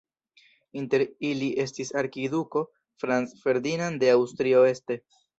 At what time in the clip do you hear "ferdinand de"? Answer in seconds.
3.43-4.09